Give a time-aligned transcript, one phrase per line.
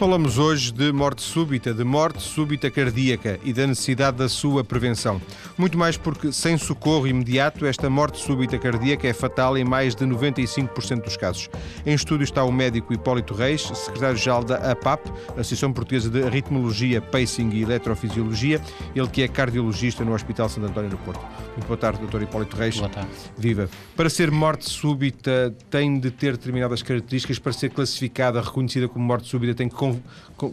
[0.00, 5.20] Falamos hoje de morte súbita, de morte súbita cardíaca e da necessidade da sua prevenção.
[5.58, 10.06] Muito mais porque, sem socorro imediato, esta morte súbita cardíaca é fatal em mais de
[10.06, 11.50] 95% dos casos.
[11.84, 17.50] Em estúdio está o médico Hipólito Reis, secretário-geral da APAP, Associação Portuguesa de Arritmologia, Pacing
[17.50, 18.58] e Eletrofisiologia,
[18.96, 21.20] ele que é cardiologista no Hospital Santo António do Porto.
[21.54, 22.22] Muito boa tarde, Dr.
[22.22, 22.78] Hipólito Reis.
[22.78, 23.10] Boa tarde.
[23.36, 23.68] Viva.
[23.94, 27.38] Para ser morte súbita, tem de ter determinadas características.
[27.38, 29.76] Para ser classificada, reconhecida como morte súbita, tem que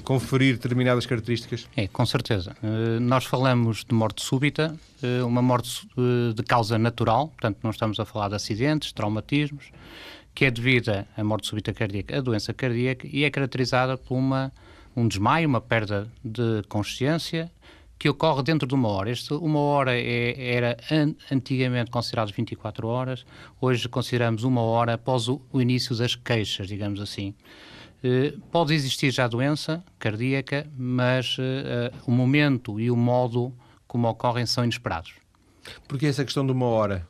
[0.03, 1.67] conferir determinadas características?
[1.75, 2.55] É, com certeza.
[2.61, 7.71] Uh, nós falamos de morte súbita, uh, uma morte uh, de causa natural, portanto, não
[7.71, 9.71] estamos a falar de acidentes, traumatismos,
[10.33, 14.51] que é devida à morte súbita cardíaca, a doença cardíaca, e é caracterizada por uma,
[14.95, 17.51] um desmaio, uma perda de consciência,
[17.99, 19.09] que ocorre dentro de uma hora.
[19.09, 23.25] Este, uma hora é, era an, antigamente considerado 24 horas,
[23.59, 27.33] hoje consideramos uma hora após o, o início das queixas, digamos assim.
[28.03, 33.53] Eh, pode existir já doença cardíaca, mas uh, o momento e o modo
[33.87, 35.13] como ocorrem são inesperados.
[35.87, 37.07] Porque essa questão de uma hora?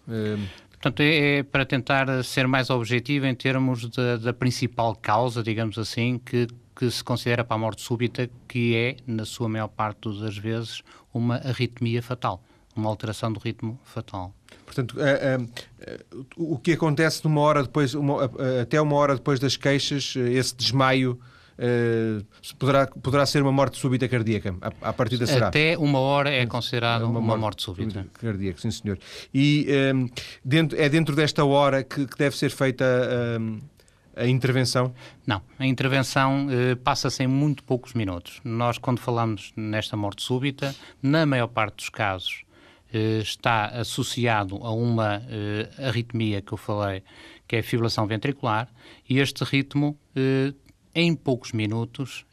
[0.71, 5.77] Portanto, é, é, para tentar ser mais objetivo em termos de, da principal causa, digamos
[5.77, 10.07] assim, que, que se considera para a morte súbita, que é, na sua maior parte
[10.19, 12.43] das vezes, uma arritmia fatal,
[12.77, 14.33] uma alteração do ritmo fatal.
[14.65, 19.39] Portanto, uh, uh, o que acontece numa hora depois, uma, uh, até uma hora depois
[19.39, 21.19] das queixas, esse desmaio
[22.59, 25.47] poderá, poderá ser uma morte súbita cardíaca, a, a partir da será?
[25.47, 28.05] Até uma hora é considerado uma, uma, morte, morte súbita.
[28.13, 28.99] Cardíaca, sim senhor.
[29.33, 29.65] E
[30.45, 32.85] dentro, é dentro desta hora que, que deve ser feita
[34.17, 34.93] a intervenção?
[35.25, 38.41] Não, a intervenção eh, passa-se em muito poucos minutos.
[38.43, 42.46] Nós, quando falamos nesta morte súbita, na maior parte dos casos, eh,
[42.93, 47.03] está associado a uma eh, arritmia que eu falei,
[47.47, 48.67] que é a fibrilação ventricular,
[49.09, 50.53] e este ritmo eh,
[50.95, 52.25] em poucos minutos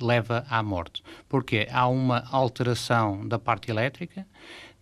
[0.00, 1.02] leva à morte.
[1.28, 4.26] Porque há uma alteração da parte elétrica,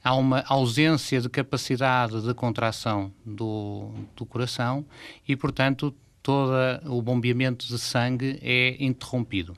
[0.05, 4.87] há uma ausência de capacidade de contração do, do coração
[5.27, 5.93] e, portanto,
[6.23, 6.53] todo
[6.87, 9.57] o bombeamento de sangue é interrompido.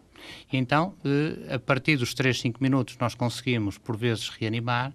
[0.53, 0.95] Então,
[1.49, 4.93] a partir dos 3, 5 minutos, nós conseguimos, por vezes, reanimar,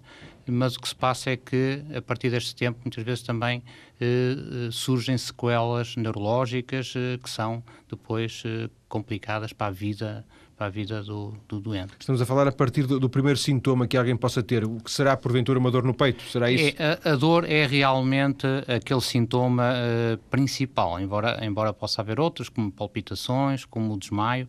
[0.50, 3.62] mas o que se passa é que, a partir deste tempo, muitas vezes também
[4.00, 4.34] eh,
[4.66, 10.24] eh, surgem sequelas neurológicas eh, que são depois eh, complicadas para a vida
[10.62, 11.92] para a vida do, do, doente.
[11.98, 14.64] Estamos a falar a partir do, do, primeiro sintoma que alguém possa ter.
[14.64, 16.22] O que será, porventura, uma dor no peito?
[16.24, 16.76] Será isso?
[16.78, 22.48] É, a, a, dor é realmente aquele sintoma uh, principal, embora, embora possa haver outros,
[22.48, 24.48] como palpitações, como o desmaio.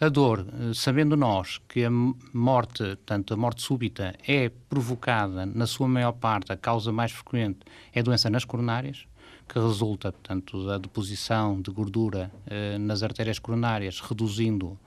[0.00, 5.66] A dor, eh, sabendo nós que a morte, tanto a morte súbita, é provocada, na
[5.66, 7.58] sua maior parte, a causa mais frequente
[7.92, 9.06] é doença nas coronárias,
[9.48, 14.78] que resulta, portanto, da deposição de gordura eh, nas artérias coronárias, reduzindo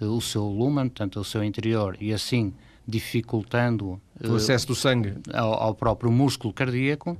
[0.00, 2.52] eh, o seu lumen, portanto, o seu interior, e assim
[2.88, 5.14] dificultando o acesso do sangue.
[5.32, 7.16] ao, ao próprio músculo cardíaco,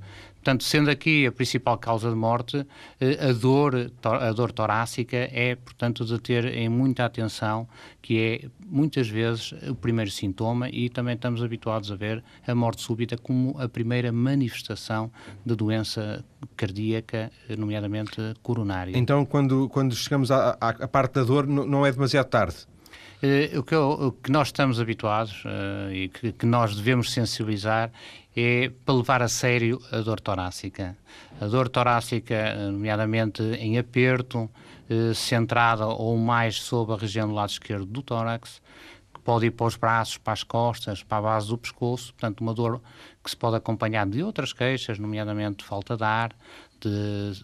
[0.47, 2.65] Portanto, sendo aqui a principal causa de morte,
[3.01, 7.67] eh, a dor, a dor torácica é, portanto, de ter em muita atenção,
[8.01, 12.81] que é muitas vezes o primeiro sintoma e também estamos habituados a ver a morte
[12.81, 15.11] súbita como a primeira manifestação
[15.45, 16.25] de doença
[16.57, 18.97] cardíaca, nomeadamente coronária.
[18.97, 22.69] Então, quando, quando chegamos à, à, à parte da dor, não é demasiado tarde?
[23.23, 27.91] Uh, o, que, o, que, nós estamos habituados uh, e que, que, nós devemos sensibilizar
[28.37, 30.97] é para levar a sério a dor torácica.
[31.41, 34.51] A dor torácica, nomeadamente em aperto,
[35.15, 38.61] centrada ou mais sobre a região do lado esquerdo do tórax,
[39.13, 42.43] que pode ir para os braços, para as costas, para a base do pescoço, portanto,
[42.43, 42.83] uma dor
[43.25, 46.33] que se pode acompanhar de outras queixas, nomeadamente falta de ar,
[46.81, 47.43] de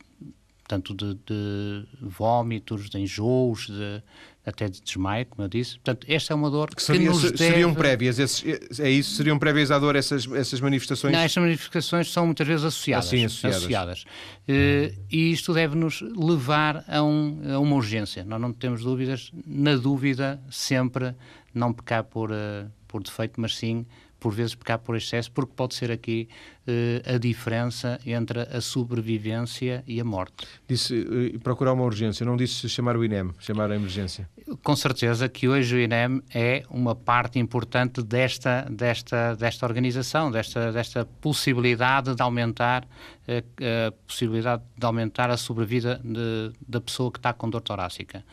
[0.68, 4.02] tanto de, de vômitos, de enjoos, de,
[4.44, 5.74] até de desmaio, como eu disse.
[5.74, 7.38] Portanto, esta é uma dor que, que seria, nos deve...
[7.38, 9.14] Seriam prévias, esses, é isso?
[9.14, 11.12] Seriam prévias à dor essas, essas manifestações?
[11.12, 13.06] Não, estas manifestações são muitas vezes associadas.
[13.06, 13.56] Assim, associadas.
[13.58, 14.02] associadas.
[14.02, 18.24] Uh, e isto deve-nos levar a, um, a, uma urgência.
[18.24, 21.14] Nós não temos dúvidas, na dúvida, sempre
[21.54, 23.86] não pecar por, uh, por defeito, mas sim
[24.22, 26.28] por vezes pecar por excesso, porque pode ser aqui
[26.68, 30.46] uh, a diferença entre a sobrevivência e a morte.
[30.68, 34.30] Disse uh, procurar uma urgência, não disse chamar o INEM, chamar a emergência.
[34.62, 40.70] Com certeza que hoje o INEM é uma parte importante desta, desta, desta organização, desta,
[40.70, 47.18] desta possibilidade de aumentar uh, a possibilidade de aumentar a sobrevida de, da pessoa que
[47.18, 48.24] está com dor torácica.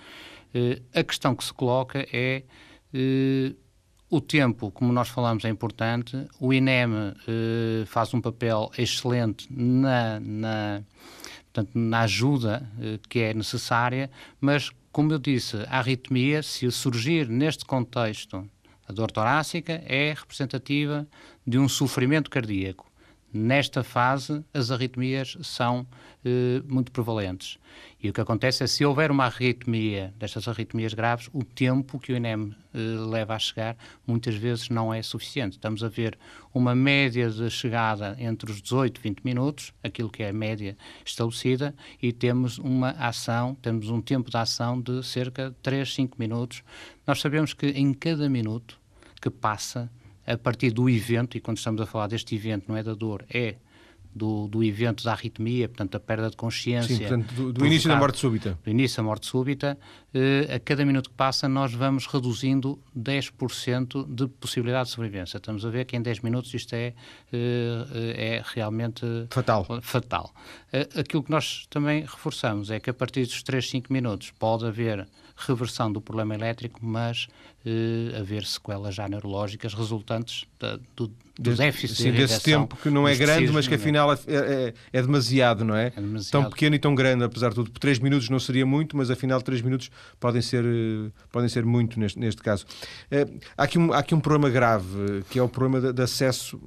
[0.93, 2.43] a questão que se coloca é
[4.09, 6.27] o tempo, como nós falamos, é importante.
[6.39, 10.81] O INEM eh, faz um papel excelente na, na,
[11.45, 12.67] portanto, na ajuda
[13.07, 14.09] que é necessária,
[14.41, 18.49] mas, como eu disse, a arritmia, se surgir neste contexto,
[18.87, 21.07] a dor torácica é representativa
[21.45, 22.89] de um sofrimento cardíaco.
[23.31, 25.85] Nesta fase, as arritmias são
[26.25, 27.57] eh, muito prevalentes.
[28.01, 32.11] E o que acontece é se houver uma arritmia, destas arritmias graves, o tempo que
[32.11, 35.53] o INEM eh, leva a chegar muitas vezes não é suficiente.
[35.53, 36.19] Estamos a ver
[36.53, 40.77] uma média de chegada entre os 18 e 20 minutos, aquilo que é a média
[41.05, 46.17] estabelecida, e temos uma ação, temos um tempo de ação de cerca de 3, 5
[46.19, 46.63] minutos.
[47.07, 48.77] Nós sabemos que em cada minuto
[49.21, 49.89] que passa,
[50.27, 53.25] a partir do evento, e quando estamos a falar deste evento, não é da dor,
[53.29, 53.55] é
[54.13, 56.95] do, do evento da arritmia, portanto, da perda de consciência.
[56.95, 58.57] Sim, portanto, do, do início da morte súbita.
[58.63, 59.77] Do início da morte súbita,
[60.13, 65.37] eh, a cada minuto que passa, nós vamos reduzindo 10% de possibilidade de sobrevivência.
[65.37, 66.93] Estamos a ver que em 10 minutos isto é,
[67.31, 69.65] eh, é realmente fatal.
[69.81, 70.33] fatal.
[70.73, 74.65] Eh, aquilo que nós também reforçamos é que a partir dos 3, 5 minutos pode
[74.65, 77.27] haver reversão do problema elétrico, mas
[77.65, 82.89] eh, haver sequelas já neurológicas resultantes da, do, do déficit sim, de desse tempo que
[82.89, 85.87] não é grande, mas que afinal é, é, é, demasiado, não é?
[85.87, 86.31] é demasiado.
[86.31, 87.71] Tão pequeno e tão grande, apesar de tudo.
[87.71, 89.89] 3 minutos não seria muito, mas afinal 3 minutos
[90.19, 92.65] podem ser, eh, podem ser muito neste, neste caso.
[93.09, 93.25] Eh,
[93.57, 96.59] há, aqui um, há aqui um problema grave, que é o problema de, de, acesso.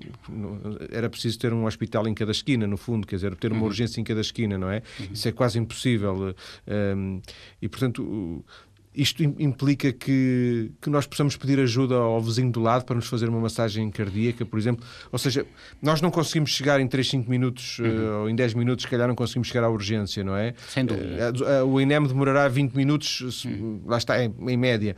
[0.90, 3.66] Era preciso ter um hospital em cada esquina, no fundo, quer dizer, ter uma uhum.
[3.66, 4.82] urgência em cada esquina, não é?
[4.98, 5.08] Uhum.
[5.12, 6.34] Isso é quase impossível.
[6.66, 6.94] Eh,
[7.60, 8.42] e, portanto,
[8.94, 13.28] isto implica que, que nós possamos pedir ajuda ao vizinho do lado para nos fazer
[13.28, 14.84] uma massagem cardíaca, por exemplo.
[15.10, 15.46] Ou seja,
[15.80, 17.86] nós não conseguimos chegar em 3, 5 minutos uhum.
[17.86, 20.54] uh, ou em 10 minutos, se calhar não conseguimos chegar à urgência, não é?
[20.68, 21.32] Sem dúvida.
[21.62, 23.82] Uh, o INEM demorará 20 minutos, uhum.
[23.86, 24.94] lá está, em, em média.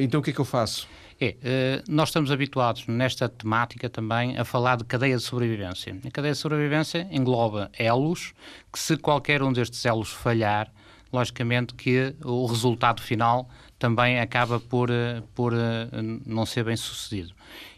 [0.00, 0.86] então o que é que eu faço?
[1.20, 5.96] É, nós estamos habituados nesta temática também a falar de cadeia de sobrevivência.
[6.04, 8.32] A cadeia de sobrevivência engloba elos,
[8.72, 10.70] que se qualquer um destes elos falhar,
[11.14, 15.88] logicamente que o resultado final também acaba por, eh, por eh,
[16.26, 17.32] não ser bem sucedido.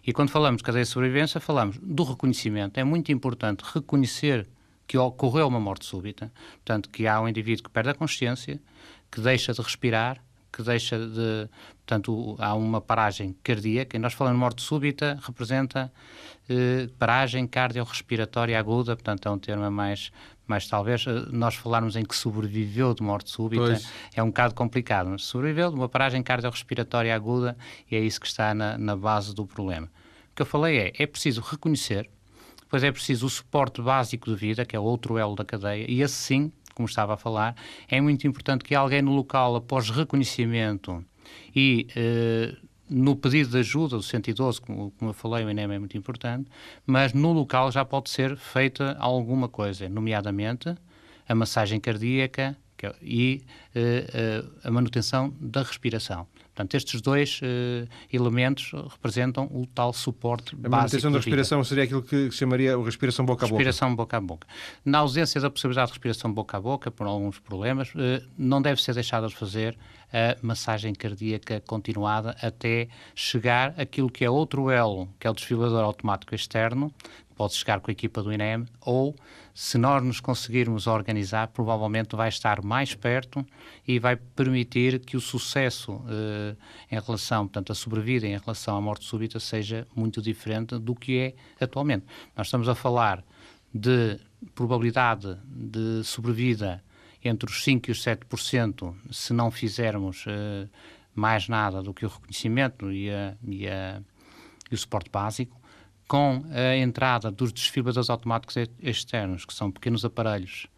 [0.06, 2.78] E quando falamos de cadeia de sobrevivência, falamos do reconhecimento.
[2.78, 4.46] É muito importante reconhecer
[4.86, 8.60] que ocorreu uma morte súbita, portanto, que há um indivíduo que perde a consciência,
[9.10, 10.22] que deixa de respirar,
[10.52, 11.48] que deixa de.
[11.84, 15.92] Portanto, há uma paragem cardíaca, e nós falamos de morte súbita, representa
[16.48, 20.10] eh, paragem cardiorrespiratória aguda, portanto, é um termo mais,
[20.46, 23.92] mas talvez eh, nós falarmos em que sobreviveu de morte súbita pois.
[24.14, 25.08] é um bocado complicado.
[25.10, 27.56] Mas sobreviveu de uma paragem cardiorrespiratória aguda
[27.90, 29.86] e é isso que está na, na base do problema.
[30.32, 32.08] O que eu falei é, é preciso reconhecer,
[32.60, 36.02] depois é preciso o suporte básico de vida, que é outro elo da cadeia, e
[36.02, 37.56] esse sim, como estava a falar,
[37.88, 41.04] é muito importante que alguém no local, após reconhecimento
[41.54, 42.54] e eh,
[42.88, 46.50] no pedido de ajuda, do 112, como, como eu falei, o INEM é muito importante,
[46.86, 50.74] mas no local já pode ser feita alguma coisa, nomeadamente
[51.28, 53.42] a massagem cardíaca é, e
[53.74, 56.26] uh, uh, a manutenção da respiração.
[56.56, 60.66] Portanto, estes dois uh, elementos representam o tal suporte a básico.
[60.66, 63.58] A manutenção da, respiração seria aquilo que chamaria a respiração boca a boca.
[63.62, 64.48] Respiração boca a boca.
[64.82, 68.80] Na ausência da possibilidade de respiração boca a boca, por alguns problemas, uh, não deve
[68.80, 69.76] ser deixada de fazer
[70.10, 75.84] a massagem cardíaca continuada até chegar aquilo que é outro elo, que é o desfibrilador
[75.84, 76.90] automático externo,
[77.36, 79.14] pode chegar com a equipa do INEM, ou
[79.54, 83.46] se nós nos conseguirmos organizar, provavelmente vai estar mais perto
[83.86, 86.56] e vai permitir que o sucesso eh,
[86.90, 91.18] em relação, portanto, a sobrevida em relação à morte súbita seja muito diferente do que
[91.18, 92.06] é atualmente.
[92.34, 93.22] Nós estamos a falar
[93.72, 94.18] de
[94.54, 96.82] probabilidade de sobrevida
[97.22, 100.68] entre os 5% e os 7% se não fizermos eh,
[101.14, 104.00] mais nada do que o reconhecimento e, a, e, a,
[104.70, 105.58] e o suporte básico
[106.08, 110.68] com a entrada dos desfibriladores automáticos externos, que são pequenos aparelhos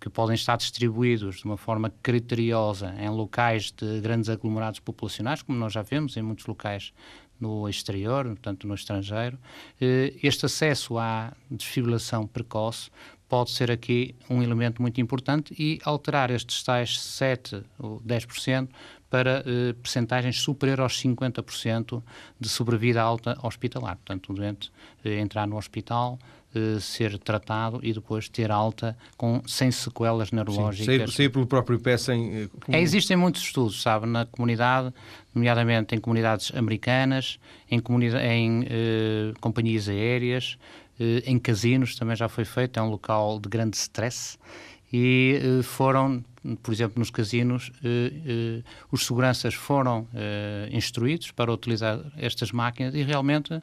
[0.00, 5.58] que podem estar distribuídos de uma forma criteriosa em locais de grandes aglomerados populacionais, como
[5.58, 6.92] nós já vemos em muitos locais
[7.40, 9.38] no exterior, portanto no estrangeiro,
[9.80, 12.90] eh, este acesso à desfibrilação precoce
[13.28, 18.68] pode ser aqui um elemento muito importante e alterar estes tais 7 ou 10%
[19.14, 22.02] para eh, percentagens superior aos 50%
[22.40, 23.94] de sobrevida alta hospitalar.
[23.94, 24.72] Portanto, o doente
[25.04, 26.18] eh, entrar no hospital,
[26.52, 30.84] eh, ser tratado e depois ter alta com, sem sequelas neurológicas.
[30.84, 32.48] Sim, sair, sair pelo próprio pé sem...
[32.60, 32.76] Como...
[32.76, 34.92] É, existem muitos estudos, sabe, na comunidade,
[35.32, 37.38] nomeadamente em comunidades americanas,
[37.70, 40.58] em, comunidade, em companhias aéreas,
[41.24, 44.36] em casinos também já foi feito, é um local de grande stress
[44.96, 46.24] e eh, foram,
[46.62, 50.06] por exemplo, nos casinos, eh, os seguranças foram
[50.70, 53.60] instruídos para utilizar estas máquinas e realmente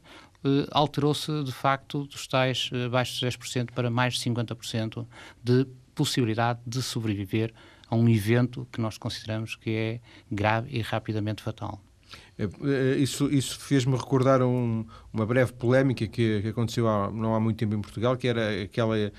[0.72, 5.08] alterou-se de facto dos tais abaixo de 10% para mais de 50%
[5.42, 7.54] de possibilidade de sobreviver
[7.88, 11.80] a um evento que nós consideramos que é grave e rapidamente fatal.
[12.38, 17.36] É, é, isso, isso fez-me recordar um, uma breve polémica que, que aconteceu há, não
[17.36, 19.12] há muito tempo em Portugal, que era aquela eh,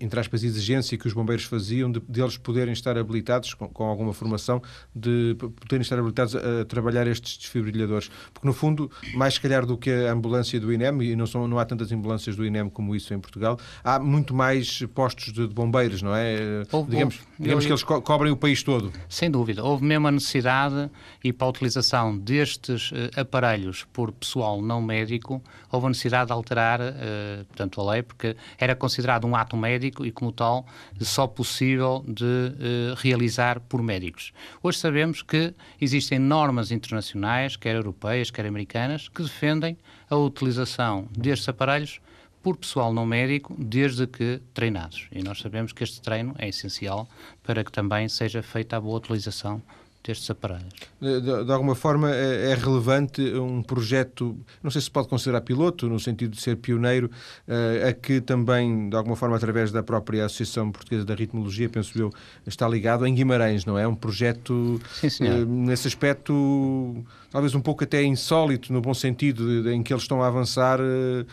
[0.00, 3.84] entre aspas, exigência que os bombeiros faziam de, de eles poderem estar habilitados, com, com,
[3.84, 4.62] alguma formação,
[4.94, 8.10] de poderem estar habilitados a, a, trabalhar estes desfibrilhadores.
[8.32, 11.48] Porque, no fundo, mais se calhar do que a ambulância do INEM, e não, são,
[11.48, 15.48] não há tantas ambulâncias do INEM como isso em Portugal, há muito mais postos de,
[15.48, 16.62] de bombeiros, não é?
[16.70, 18.92] Houve, digamos houve, digamos eu, que eles co cobrem o país todo.
[19.08, 19.64] Sem dúvida.
[19.64, 20.90] Houve mesmo a necessidade,
[21.22, 26.32] e para a utilização destes uh, aparelhos por pessoal não médico, houve a necessidade de
[26.32, 30.66] alterar, uh, portanto, a lei, porque era considerado um um ato médico e, como tal,
[31.00, 34.32] só possível de uh, realizar por médicos.
[34.62, 39.76] Hoje sabemos que existem normas internacionais, quer europeias, quer americanas, que defendem
[40.08, 42.00] a utilização destes aparelhos
[42.42, 45.06] por pessoal não médico, desde que treinados.
[45.12, 47.08] E nós sabemos que este treino é essencial
[47.42, 49.62] para que também seja feita a boa utilização
[50.04, 50.72] destes aparelhos.
[51.00, 55.40] De, de, de, alguma forma é, é, relevante um projeto, não sei se pode considerar
[55.42, 57.10] piloto, no sentido de ser pioneiro,
[57.46, 61.96] uh, a que também, de alguma forma, através da própria Associação Portuguesa da Ritmologia, penso
[61.98, 62.10] eu,
[62.46, 63.86] está ligado em Guimarães, não é?
[63.86, 69.70] Um projeto, Sim, uh, nesse aspecto, talvez um pouco até insólito, no bom sentido, de,
[69.72, 71.26] em que eles estão a avançar uh,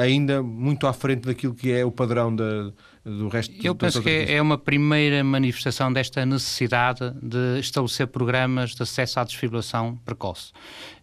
[0.00, 2.72] ainda muito à frente daquilo que é o padrão da
[3.04, 8.74] do resto Eu penso que é, é uma primeira manifestação desta necessidade de estabelecer programas
[8.74, 10.52] de acesso à desfibrilação precoce.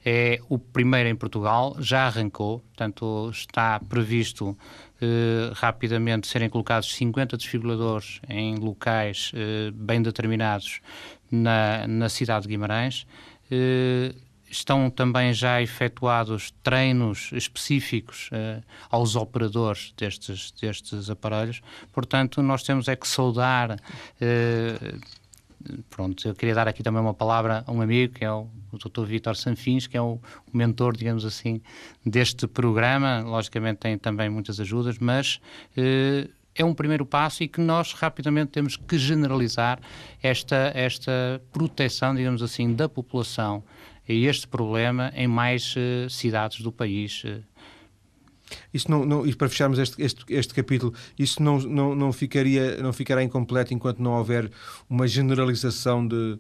[0.04, 4.58] É o primeiro em Portugal, já arrancou, portanto está previsto
[5.00, 10.82] eh, rapidamente serem colocados 50 desfibriladores em locais eh, bem determinados
[11.30, 13.06] na, na cidade de Guimarães.
[13.52, 14.16] Eh,
[14.52, 21.62] estão também já efetuados treinos específicos uh, aos operadores destes, destes aparelhos.
[21.94, 23.72] Portanto, nós temos é que saudar.
[23.72, 25.00] Uh,
[25.90, 28.78] pronto, eu queria dar aqui também uma palavra a um amigo, que é o, o
[28.78, 29.06] Dr.
[29.06, 30.20] Vítor Sanfins, que é o,
[30.52, 31.62] o, mentor, digamos assim,
[32.06, 33.22] deste programa.
[33.26, 35.40] Logicamente tem também muitas ajudas, mas
[35.78, 39.80] uh, é um primeiro passo e que nós rapidamente temos que generalizar
[40.22, 43.64] esta, esta proteção, digamos assim, da população
[44.14, 47.24] este problema em mais uh, cidades do país.
[47.24, 47.44] Uh.
[48.74, 52.78] Isso não, não, e para fecharmos este, este, este capítulo, isso não, não, não, ficaria,
[52.82, 54.52] não ficará incompleto enquanto não houver
[54.90, 56.38] uma generalização de,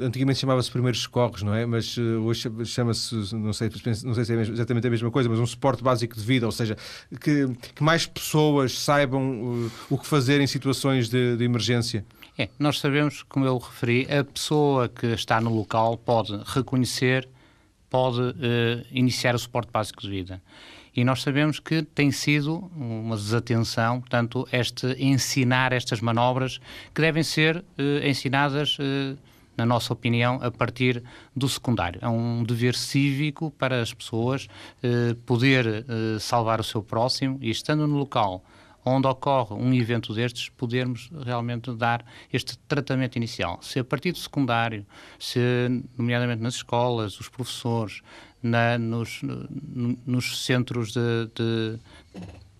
[0.00, 1.66] antigamente chamava-se primeiros socorros, não é?
[1.66, 3.70] Mas uh, hoje chama-se, não sei,
[4.04, 6.52] não sei se é exatamente a mesma coisa, mas um suporte básico de vida, ou
[6.52, 6.76] seja,
[7.20, 12.04] que, que mais pessoas saibam uh, o que fazer em situações de, de emergência.
[12.38, 17.26] É, nós sabemos, como eu referi, a pessoa que está no local pode reconhecer,
[17.88, 18.34] pode uh,
[18.90, 20.42] iniciar o suporte básico de vida.
[20.94, 26.60] E nós sabemos que tem sido uma desatenção, portanto, este ensinar estas manobras
[26.94, 29.16] que devem ser uh, ensinadas, uh,
[29.56, 31.02] na nossa opinião, a partir
[31.34, 31.98] do secundário.
[32.02, 34.48] É um dever cívico para as pessoas
[35.24, 35.86] poder
[36.20, 38.44] salvar o seu próximo e, estando no local
[38.86, 43.58] onde ocorre um evento destes, podermos realmente dar este tratamento inicial.
[43.60, 44.86] Se a partir do secundário,
[45.18, 45.40] se,
[45.98, 48.00] nomeadamente nas escolas, os professores,
[48.40, 49.20] na, nos,
[50.06, 51.78] nos centros de, de,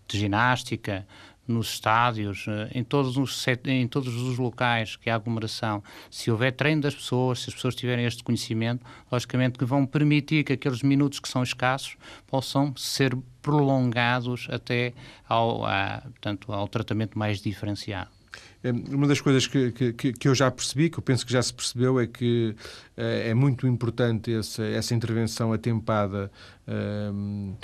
[0.09, 1.06] de ginástica,
[1.46, 6.52] nos estádios, eh, em todos, os, em todos os locais que há aglomeração, se houver
[6.52, 10.82] treino das pessoas, se as pessoas tiverem este conhecimento, logicamente que vão permitir que aqueles
[10.82, 14.92] minutos que são escassos possam ser prolongados até
[15.28, 18.15] ao, a, portanto, ao tratamento mais diferenciado.
[18.62, 21.42] É, uma das coisas que, que, que, eu já percebi, que eu penso que já
[21.42, 22.54] se percebeu, é que
[22.96, 26.30] é, é muito importante essa, essa intervenção atempada
[26.68, 27.54] um,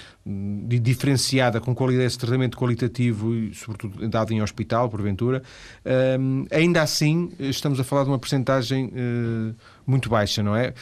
[0.66, 5.42] diferenciada, com qualidade, esse tratamento qualitativo e, sobretudo, dado em hospital, porventura.
[6.18, 9.54] Um, ainda assim, estamos a falar de uma percentagem uh,
[9.87, 10.72] muito baixa, não é?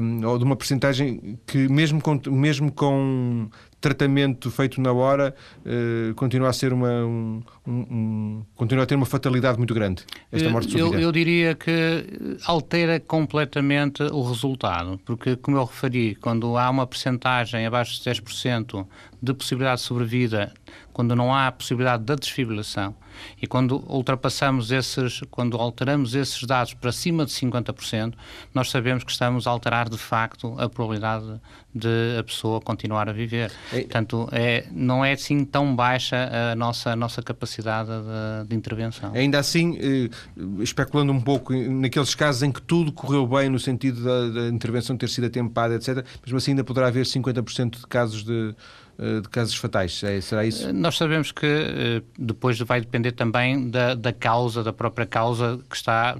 [0.00, 3.50] Um, ou de uma percentagem que, mesmo com, mesmo com
[3.80, 9.06] tratamento feito na hora uh, continua a ser uma um, um, continua a ter uma
[9.06, 10.96] fatalidade muito grande esta morte súbita.
[10.96, 16.86] Eu, eu, diria que altera completamente o resultado, porque como eu referi, quando há uma
[16.86, 18.86] percentagem abaixo de 10%
[19.22, 20.52] de possibilidade de sobrevida,
[20.92, 22.94] quando não há possibilidade da desfibrilação,
[23.40, 28.14] e quando ultrapassamos esses, quando alteramos esses dados para cima de 50%,
[28.54, 31.40] nós sabemos que estamos a alterar de facto a probabilidade
[31.74, 33.52] de a pessoa continuar a viver.
[33.72, 33.80] É.
[33.80, 39.12] Portanto, é, não é assim tão baixa a nossa, a nossa capacidade de, de intervenção.
[39.14, 40.10] Ainda assim, eh,
[40.60, 44.96] especulando um pouco naqueles casos em que tudo correu bem no sentido da, da intervenção
[44.96, 48.54] ter sido atempada, etc., mesmo assim ainda poderá haver 50% de casos de
[48.98, 50.02] de casos fatais.
[50.02, 50.72] É, será isso?
[50.72, 55.76] Nós sabemos que uh, depois vai depender também da, da causa, da própria causa que
[55.76, 56.16] está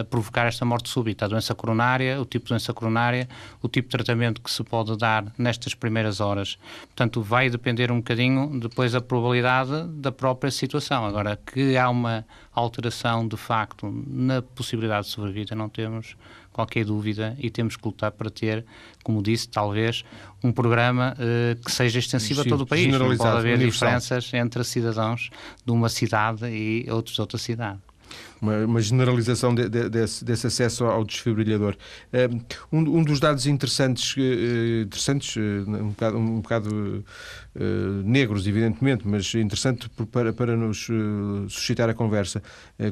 [0.00, 1.24] a provocar esta morte súbita.
[1.24, 3.28] A doença coronária, o tipo de doença coronária,
[3.60, 6.56] o tipo de tratamento que se pode dar nestas primeiras horas.
[6.82, 11.04] Portanto, vai depender um bocadinho depois da probabilidade da própria situação.
[11.04, 16.16] Agora, que há uma alteração de facto na possibilidade de sobrevida, não temos
[16.52, 18.64] qualquer dúvida e temos que lutar para ter,
[19.02, 20.04] como disse, talvez
[20.42, 22.86] um programa uh, que seja extensivo Sim, a todo o país.
[22.86, 23.88] Não pode haver universal.
[23.88, 25.30] diferenças entre cidadãos
[25.64, 27.80] de uma cidade e outros de outra cidade
[28.40, 31.76] uma, uma generalização de, de, desse, desse, acesso ao desfibrilhador.
[32.12, 32.28] Eh,
[32.72, 37.04] um, um dos dados interessantes, eh, interessantes um bocado, um bocado
[37.54, 37.60] uh,
[38.04, 40.88] negros, evidentemente, mas interessante para, para nos
[41.48, 42.42] suscitar a conversa,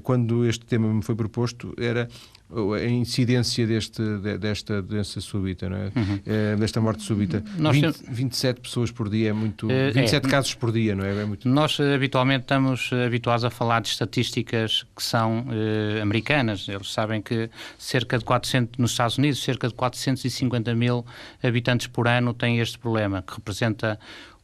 [0.03, 2.09] quando este tema me foi proposto, era
[2.51, 4.03] a incidência deste,
[4.39, 5.93] desta doença súbita, não é?
[5.95, 6.21] Uhum.
[6.25, 7.45] é desta morte súbita.
[7.59, 8.17] Nós 20, temos...
[8.19, 9.69] 27 pessoas por dia é muito.
[9.69, 11.23] 27 é, casos por dia, não é?
[11.23, 11.47] é muito...
[11.49, 16.67] Nós habitualmente estamos habituados a falar de estatísticas que são eh, americanas.
[16.69, 21.05] Eles sabem que cerca de 400, nos Estados Unidos, cerca de 450 mil
[21.43, 23.99] habitantes por ano têm este problema, que representa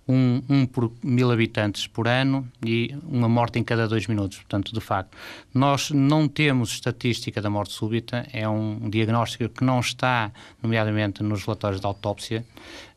[0.07, 4.39] um, um, por mil habitantes por ano e uma morte em cada dois minutos.
[4.39, 5.17] Portanto, de facto,
[5.53, 10.31] nós não temos estatística da morte súbita, é um diagnóstico que não está,
[10.63, 12.45] nomeadamente, nos relatórios de autópsia.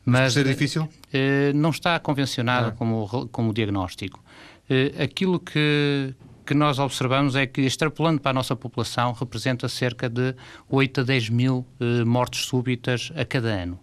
[0.04, 0.88] Mas ser difícil?
[1.12, 2.72] Eh, não está convencionado ah.
[2.72, 4.22] como, como diagnóstico.
[4.68, 6.14] Eh, aquilo que,
[6.46, 10.34] que nós observamos é que, extrapolando para a nossa população, representa cerca de
[10.68, 13.78] 8 a 10 mil eh, mortes súbitas a cada ano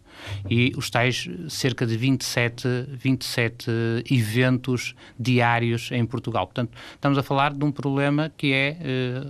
[0.49, 3.69] e os tais cerca de 27, 27
[4.09, 6.45] eventos diários em Portugal.
[6.47, 8.77] Portanto, estamos a falar de um problema que é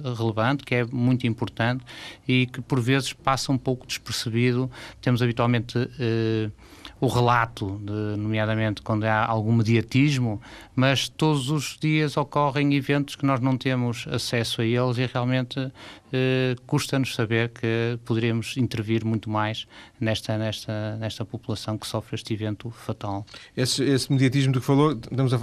[0.04, 1.84] uh, relevante, que é muito importante
[2.28, 4.70] e que por vezes passa um pouco despercebido.
[5.02, 6.52] Temos habitualmente uh,
[7.00, 10.42] o relato, de, nomeadamente quando há algum mediatismo,
[10.76, 15.72] mas todos os dias ocorrem eventos que nós não temos acesso a eles e realmente
[16.12, 19.66] eh, custa-nos saber que poderíamos intervir muito mais
[20.00, 23.26] nesta, nesta, nesta população que sofre este evento fatal.
[23.56, 25.40] Esse, esse mediatismo do que falou, estamos a,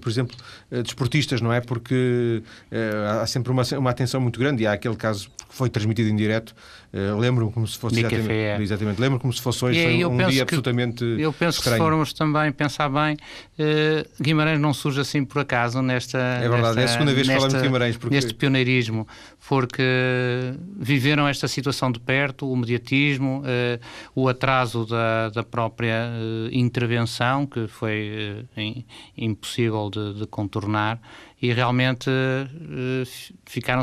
[0.00, 0.36] por exemplo,
[0.70, 1.60] desportistas, não é?
[1.60, 2.42] Porque
[3.20, 6.16] há sempre uma, uma atenção muito grande e há aquele caso que foi transmitido em
[6.16, 6.54] direto,
[7.18, 8.60] lembro como se fosse exatamente, é.
[8.60, 11.76] exatamente, lembro como se fosse hoje, foi um dia que, absolutamente Eu penso estranho.
[11.78, 13.16] que se formos também pensar bem,
[14.20, 16.18] Guimarães não surge assim por acaso nesta...
[16.18, 17.96] É verdade, nesta, é a segunda vez que falamos de Guimarães.
[17.96, 18.14] Porque...
[18.14, 19.06] Neste pioneirismo,
[19.48, 19.82] porque
[20.76, 23.80] viveram esta situação de perto, o mediatismo, uh,
[24.14, 28.84] o atraso da, da própria uh, intervenção, que foi uh,
[29.16, 31.00] impossível de, de, contornar,
[31.40, 32.08] e realmente
[33.44, 33.82] ficaram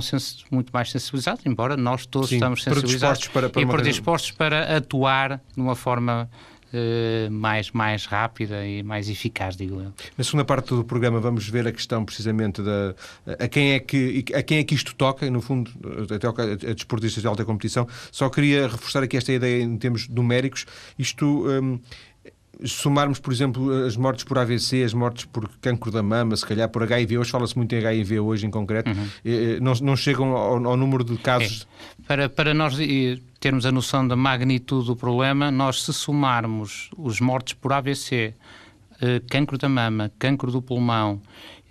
[0.50, 5.40] muito mais sensibilizados, embora nós todos Sim, estamos sensibilizados para, para e predispostos para atuar
[5.56, 6.28] de uma forma
[6.74, 9.94] uh, mais, mais rápida e mais eficaz, digo eu.
[10.18, 12.96] Na segunda parte do programa vamos ver a questão precisamente da
[13.40, 15.72] a quem é que a quem é que isto toca, no fundo
[16.14, 17.88] até a desportistas de alta competição.
[18.12, 20.66] Só queria reforçar aqui esta ideia em termos numéricos.
[20.98, 21.80] Isto um,
[22.66, 26.70] somarmos, por exemplo, as mortes por AVC, as mortes por cancro da mama, se calhar
[26.70, 29.08] por HIV, hoje fala-se muito em HIV hoje em concreto, uhum.
[29.26, 31.68] Eh, não, não chegam ao, ao número de casos.
[32.00, 32.08] É.
[32.08, 32.78] Para, para nós
[33.40, 38.34] termos a noção da magnitude do problema, nós se somarmos os mortes por AVC, eh,
[39.30, 41.22] cancro da mama, cancro do pulmão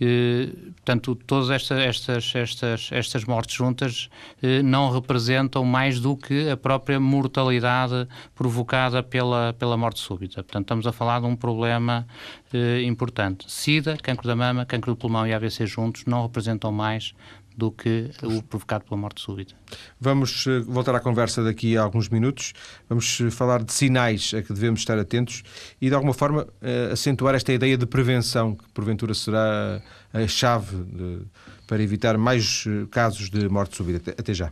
[0.00, 4.08] eh, portanto, todas esta, estas, estas, estas mortes juntas
[4.42, 10.42] eh, não representam mais do que a própria mortalidade provocada pela, pela morte súbita.
[10.42, 12.06] Portanto, estamos a falar de um problema
[12.52, 13.44] eh, importante.
[13.52, 17.12] SIDA, cancro da mama, cancro do pulmão e AVC juntos não representam mais
[17.60, 19.54] do que o provocado pela morte súbita.
[20.00, 22.54] Vamos eh, voltar à conversa daqui a alguns minutos.
[22.88, 25.42] Vamos eh, falar de sinais a que devemos estar atentos
[25.80, 30.76] e, de alguma forma, eh, acentuar esta ideia de prevenção, que porventura será a chave
[30.84, 31.20] de,
[31.66, 34.12] para evitar mais casos de morte súbita.
[34.18, 34.50] Até já.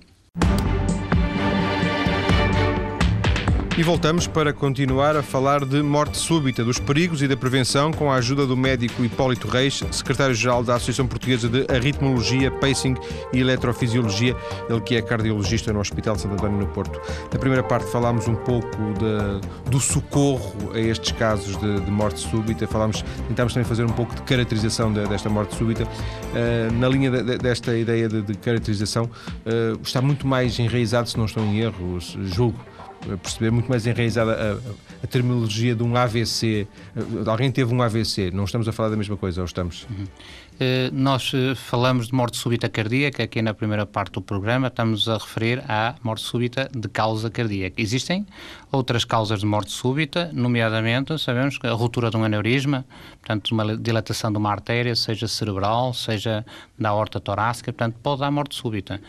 [3.79, 8.11] E voltamos para continuar a falar de morte súbita, dos perigos e da prevenção com
[8.11, 12.97] a ajuda do médico Hipólito Reis, secretário-geral da Associação Portuguesa de Arritmologia, Pacing
[13.33, 14.35] e Eletrofisiologia,
[14.69, 17.01] ele que é cardiologista no Hospital de Santo António no Porto.
[17.33, 22.19] Na primeira parte falámos um pouco de, do socorro a estes casos de, de, morte
[22.19, 25.85] súbita, falámos, tentámos também fazer um pouco de caracterização de, desta morte súbita.
[25.85, 31.27] Uh, na linha de, desta ideia de, caracterização, uh, está muito mais enraizado, se não
[31.27, 32.59] estou em erro, julgo,
[33.23, 36.67] perceber, muito mais enraizada a, a, terminologia de um AVC.
[37.27, 39.87] Alguém teve um AVC, não estamos a falar da mesma coisa, ou estamos?
[39.91, 40.05] Uhum.
[40.05, 45.09] Uh, nós uh, falamos de morte súbita cardíaca, aqui na primeira parte do programa estamos
[45.09, 47.81] a referir à morte súbita de causa cardíaca.
[47.81, 48.27] Existem
[48.73, 52.85] outras causas de morte súbita, nomeadamente, sabemos que a ruptura de um aneurisma,
[53.21, 56.45] portanto, uma dilatação de uma artéria, seja cerebral, seja
[56.77, 59.01] da aorta torácica, portanto, pode dar morte súbita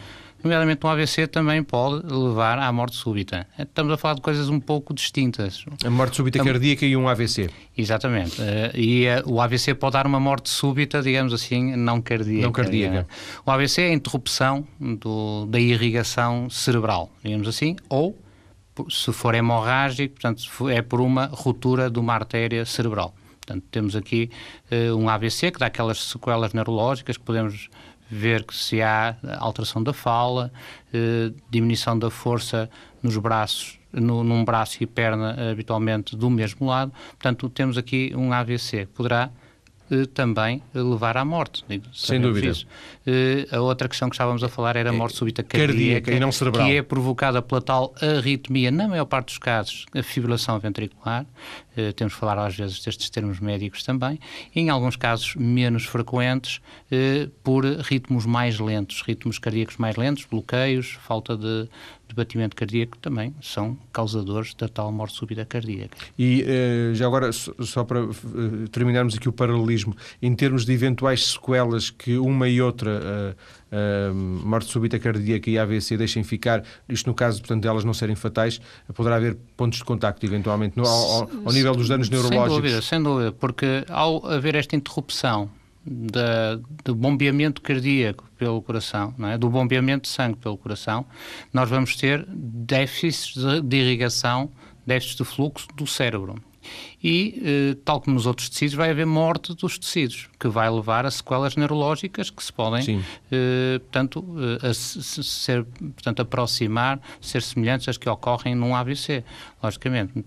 [0.43, 3.47] nomeadamente um AVC, também pode levar à morte súbita.
[3.58, 5.65] Estamos a falar de coisas um pouco distintas.
[5.84, 7.49] A morte súbita cardíaca e um AVC.
[7.78, 8.41] Exatamente.
[8.41, 12.45] Eh, e eh, o AVC pode dar uma morte súbita, digamos assim, não cardíaca.
[12.45, 13.08] Não cardíaca.
[13.45, 18.17] O AVC é a interrupção do, da irrigação cerebral, digamos assim, ou
[18.89, 23.13] se for hemorrágico, portanto, é por uma ruptura de uma artéria cerebral.
[23.49, 24.30] Portanto, temos aqui
[24.71, 27.69] uh, um AVC que dá aquelas sequelas neurológicas que podemos
[28.09, 30.51] ver que se há alteração da fala,
[30.93, 32.69] eh, diminuição da força
[33.03, 36.91] nos braços, no, num braço e perna habitualmente do mesmo lado.
[37.09, 39.29] Portanto, temos aqui um AVC que poderá
[40.13, 41.63] também levar à morte.
[41.93, 42.54] Sem dúvida.
[43.06, 46.19] Eh, a outra questão que estávamos a falar era a morte súbita cardíaca, cardíaca e
[46.19, 46.67] não cerebral.
[46.67, 51.25] que é provocada pela tal arritmia, na maior parte dos casos, a fibrilação ventricular.
[51.75, 54.19] Eh, temos de falar às vezes destes termos médicos também.
[54.56, 56.62] Em alguns casos menos frequentes,
[57.43, 61.67] por ritmos mais lentos, ritmos cardíacos mais lentos, bloqueios, falta de,
[62.09, 65.95] de batimento cardíaco também são causadores da tal morte súbita cardíaca.
[66.17, 68.13] E uh, já agora, só para uh,
[68.71, 73.35] terminarmos aqui o paralelismo, em termos de eventuais sequelas que uma e outra
[73.71, 78.15] uh, morte súbita cardíaca e AVC deixem ficar, isto no caso, portanto, delas não serem
[78.15, 78.59] fatais,
[78.95, 82.49] poderá haver pontos de contacto, eventualmente, no, ao, ao, nível dos danos neurológicos?
[82.49, 85.49] Sem dúvida, sem dúvida, porque ao haver esta interrupção
[85.89, 89.38] da, do bombeamento cardíaco pelo coração, é?
[89.38, 91.06] do bombeamento de sangue pelo coração,
[91.52, 94.52] nós vamos ter déficits de, de irrigação,
[94.86, 96.36] déficits de fluxo do cérebro.
[97.04, 101.06] E, eh, tal como nos outros tecidos, vai haver morte dos tecidos, que vai levar
[101.06, 104.25] a sequelas neurológicas que se podem, eh, portanto,
[104.62, 109.23] eh, ser, portanto, aproximar, ser semelhantes às que ocorrem num AVC.
[109.63, 110.23] Logicamente,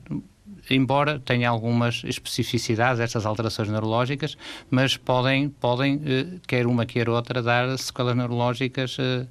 [0.70, 4.36] embora tenha algumas especificidades, estas alterações neurológicas,
[4.70, 9.26] mas podem, podem eh, quer uma, quer outra, dar sequelas neurológicas eh,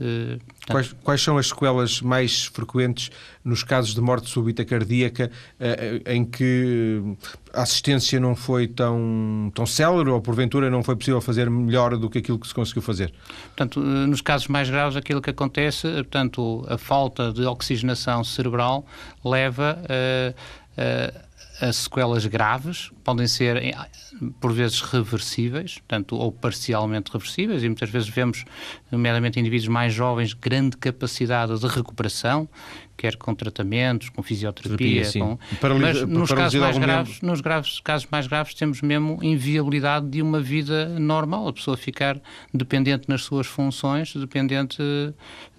[0.00, 3.10] eh, quais, quais, são as sequelas mais frequentes
[3.44, 5.30] nos casos de morte súbita cardíaca
[6.06, 7.02] em que
[7.52, 12.08] a assistência não foi tão, tão célere ou porventura não foi possível fazer melhor do
[12.08, 13.12] que aquilo que se conseguiu fazer?
[13.48, 18.86] Portanto, nos casos mais graves aquilo que acontece, portanto, a falta de oxigenação cerebral
[19.24, 20.34] leva a
[21.62, 23.76] a sequelas graves, podem ser
[24.40, 28.44] por vezes reversíveis, portanto, ou parcialmente reversíveis, e muitas vezes vemos,
[28.90, 32.48] nomeadamente indivíduos mais jovens, grande capacidade de recuperação,
[32.96, 35.38] quer com tratamentos, com fisioterapia, Terapia, com...
[35.78, 40.40] mas nos casos mais graves, nos graves, casos mais graves temos mesmo inviabilidade de uma
[40.40, 42.20] vida normal, a pessoa ficar
[42.52, 44.82] dependente nas suas funções, dependente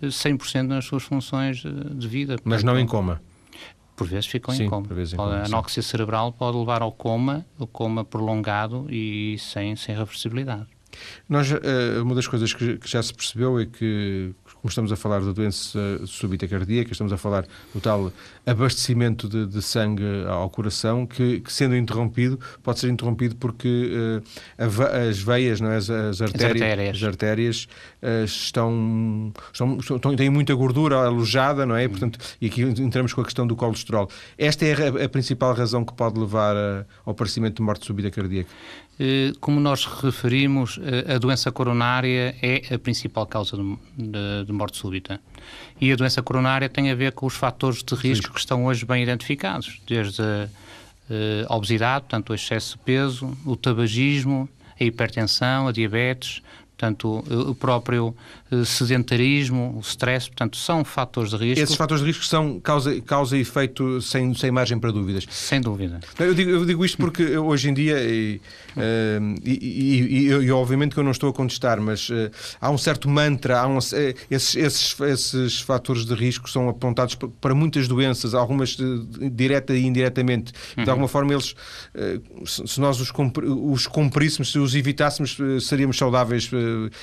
[0.01, 2.35] 100% eh, nas suas funções eh, de vida.
[2.43, 3.21] Mas não em coma?
[3.95, 4.87] Por vezes ficam sim, em coma.
[4.87, 9.95] Em coma a anóxia cerebral pode levar ao coma, o coma prolongado e sem, sem
[9.95, 10.67] reversibilidade.
[11.27, 15.19] Nós, eh, uma das coisas que já se percebeu é que como estamos a falar
[15.19, 18.13] da doença súbita cardíaca, estamos a falar do tal
[18.45, 23.91] abastecimento de, de sangue ao coração, que, que, sendo interrompido, pode ser interrompido porque
[24.57, 25.75] uh, as veias, não é?
[25.75, 27.67] as, as artérias, as artérias, as artérias
[28.01, 31.85] uh, estão, estão, estão, têm muita gordura alojada, não é?
[31.89, 34.09] Portanto, e aqui entramos com a questão do colesterol.
[34.37, 38.09] Esta é a, a principal razão que pode levar a, ao aparecimento de morte súbita
[38.09, 38.49] cardíaca.
[38.99, 40.79] Eh, como nós referimos,
[41.13, 45.19] a doença coronária é a principal causa de, morte súbita.
[45.81, 48.85] E a doença coronária tem a ver com os fatores de risco que estão hoje
[48.85, 50.47] bem identificados, desde a,
[51.09, 54.47] eh, a obesidade, portanto, o excesso de peso, o tabagismo,
[54.79, 56.41] a hipertensão, a diabetes,
[56.77, 58.15] portanto, o próprio
[58.51, 61.63] eh, sedentarismo, o stress, portanto, são fatores de risco.
[61.63, 65.25] Esses fatores de risco são causa, causa e efeito sem, sem margem para dúvidas.
[65.29, 65.99] Sem dúvida.
[66.19, 68.41] Eu digo, eu digo isto porque hoje em dia, e,
[68.75, 72.77] uh, e, e, e, obviamente que eu não estou a contestar, mas uh, há um
[72.77, 78.33] certo mantra, há um, esses, esses, esses fatores de risco são apontados para muitas doenças,
[78.33, 78.77] algumas
[79.31, 80.51] direta e indiretamente.
[80.75, 81.55] De alguma forma, eles,
[82.45, 83.11] se nós os,
[83.45, 86.49] os cumpríssemos, se os evitássemos, seríamos saudáveis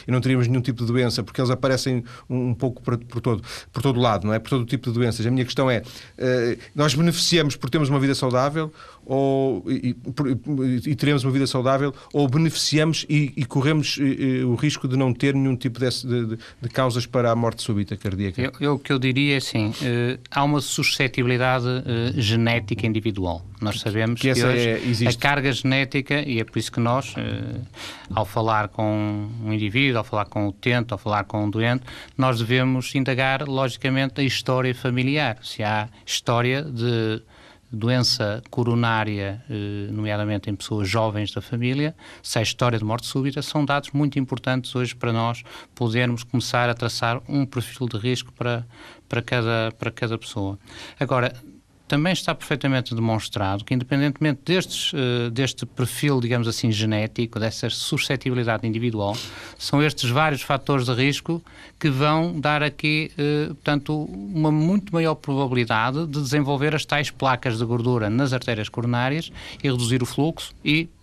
[0.07, 3.21] e não teríamos nenhum tipo de doença, porque eles aparecem um, um pouco por, por,
[3.21, 3.43] todo,
[3.73, 4.39] por todo lado, não é?
[4.39, 5.25] Por todo o tipo de doenças.
[5.27, 8.73] A minha questão é, uh, nós beneficiamos por termos uma vida saudável
[9.05, 9.97] ou, e,
[10.87, 13.99] e, e, teremos uma vida saudável ou beneficiamos e, e corremos
[14.47, 17.97] o risco de não ter nenhum tipo de, de, de causas para a morte súbita
[17.97, 18.41] cardíaca?
[18.41, 19.73] Eu, eu, o que eu diria é assim,
[20.31, 21.67] há uma suscetibilidade
[22.17, 23.45] genética individual.
[23.61, 27.15] Nós sabemos que, que hoje é, a carga genética, e é por isso que nós,
[27.17, 27.61] eh,
[28.15, 31.85] ao falar com um indivíduo, ao falar com o utente, ao falar com um doente,
[32.17, 35.39] nós devemos indagar, logicamente, a história familiar.
[35.43, 37.23] Se há história de
[37.73, 43.43] doença coronária, eh, nomeadamente em pessoas jovens da família, se há história de morte súbita,
[43.43, 48.33] são dados muito importantes hoje para nós podermos começar a traçar um perfil de risco
[48.33, 48.67] para,
[49.09, 50.59] para, cada, para cada pessoa.
[50.99, 51.33] Agora,
[51.91, 58.65] também está perfeitamente demonstrado que, independentemente destes, uh, deste perfil, digamos assim, genético, dessa suscetibilidade
[58.65, 59.17] individual,
[59.59, 61.43] são estes vários fatores de risco
[61.81, 67.59] que vão dar aqui, uh, portanto, uma muito maior probabilidade de desenvolver as tais placas
[67.59, 71.00] de gordura nas artérias coronárias e reduzir o fluxo e eh,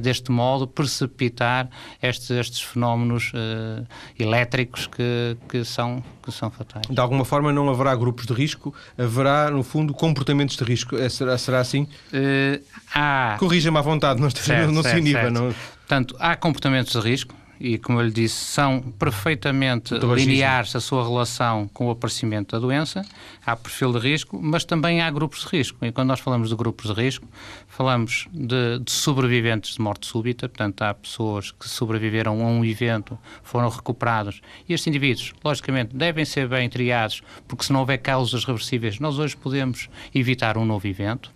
[0.00, 1.68] deste modo, precipitar
[2.02, 3.86] estes, estes fenómenos uh,
[4.18, 6.86] elétricos que, que, são, que são fatais.
[6.88, 10.96] De alguma forma não haverá grupos de risco, haverá, no fundo, comportamentos de risco.
[10.96, 11.82] É, será, será assim?
[12.12, 12.62] Uh,
[12.94, 13.36] há...
[13.38, 15.30] Corrija-me à vontade, não, certo, não, não certo, se iniba.
[15.30, 15.54] Não...
[15.78, 21.04] Portanto, há comportamentos de risco, e, como eu lhe disse, são perfeitamente lineares a sua
[21.04, 23.06] relação com o aparecimento da doença,
[23.46, 25.78] há perfil de risco, mas também há grupos de risco.
[25.86, 27.24] E quando nós falamos de grupos de risco,
[27.68, 33.16] falamos de, de sobreviventes de morte súbita, portanto, há pessoas que sobreviveram a um evento,
[33.44, 38.44] foram recuperados, e estes indivíduos, logicamente, devem ser bem triados, porque se não houver causas
[38.44, 41.30] reversíveis, nós hoje podemos evitar um novo evento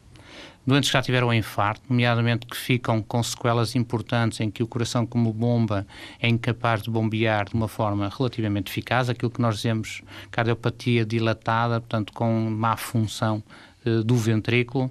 [0.67, 4.67] doentes que já tiveram um infarto, nomeadamente que ficam com sequelas importantes em que o
[4.67, 5.87] coração, como bomba,
[6.21, 11.81] é incapaz de bombear de uma forma relativamente eficaz, aquilo que nós dizemos cardiopatia dilatada,
[11.81, 13.43] portanto, com má função
[13.87, 14.91] uh, do ventrículo.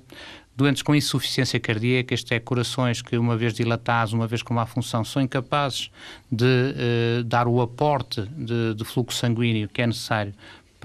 [0.56, 4.66] Doentes com insuficiência cardíaca, isto é, corações que, uma vez dilatados, uma vez com má
[4.66, 5.92] função, são incapazes
[6.32, 10.34] de uh, dar o aporte de, de fluxo sanguíneo que é necessário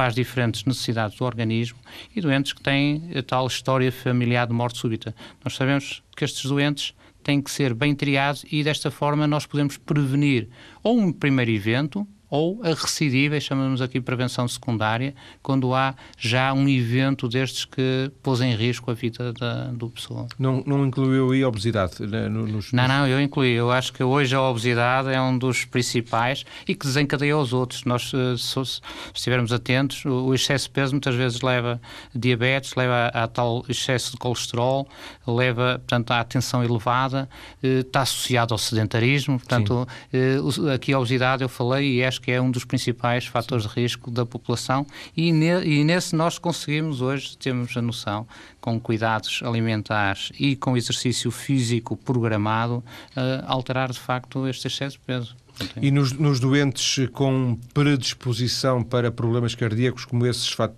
[0.01, 1.79] para as diferentes necessidades do organismo
[2.17, 5.15] e doentes que têm a tal história familiar de morte súbita.
[5.45, 9.77] Nós sabemos que estes doentes têm que ser bem triados e desta forma nós podemos
[9.77, 10.49] prevenir
[10.83, 16.69] ou um primeiro evento ou a recidiva, chamamos aqui prevenção secundária, quando há já um
[16.69, 20.27] evento destes que pôs em risco a vida da, do pessoa.
[20.39, 22.07] Não, não incluiu aí a obesidade?
[22.07, 22.73] Né, nos...
[22.73, 23.53] Não, não, eu incluí.
[23.53, 27.85] Eu acho que hoje a obesidade é um dos principais e que desencadeia os outros.
[27.85, 28.81] Nós, eh, se
[29.13, 31.81] estivermos atentos, o excesso de peso muitas vezes leva
[32.15, 34.89] a diabetes, leva a, a tal excesso de colesterol,
[35.27, 37.29] leva, portanto, à tensão elevada,
[37.63, 39.39] eh, está associado ao sedentarismo.
[39.39, 40.39] Portanto, eh,
[40.73, 44.11] aqui a obesidade, eu falei, e acho que é um dos principais fatores de risco
[44.11, 48.27] da população e, ne, e nesse nós conseguimos hoje, temos a noção,
[48.61, 52.85] com cuidados alimentares e com exercício físico programado,
[53.17, 55.37] uh, alterar de facto este excesso de peso.
[55.81, 60.69] E nos, nos, doentes com predisposição para problemas cardíacos, como esses uh,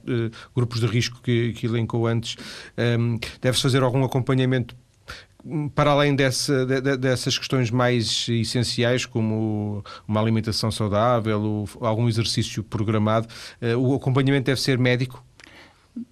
[0.54, 2.36] grupos de risco que, que elencou antes,
[2.76, 4.74] um, ehm, deve-se fazer algum acompanhamento
[5.74, 13.26] para além dessa, de, dessas questões mais essenciais, como uma alimentação saudável, algum exercício programado,
[13.60, 15.24] eh, o acompanhamento deve ser médico?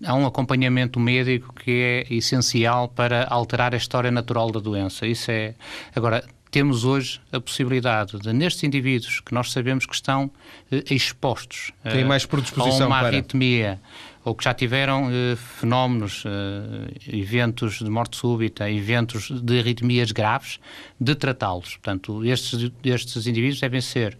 [0.05, 5.07] Há um acompanhamento médico que é essencial para alterar a história natural da doença.
[5.07, 5.55] Isso é.
[5.95, 10.31] Agora, temos hoje a possibilidade de, nestes indivíduos que nós sabemos que estão
[10.71, 13.77] eh, expostos Tem mais predisposição a uma para...
[14.24, 20.61] ou que já tiveram eh, fenómenos, eh, eventos de morte súbita, eventos de arritmias graves,
[21.00, 21.76] de tratá-los.
[21.76, 24.18] Portanto, estes, estes indivíduos devem ser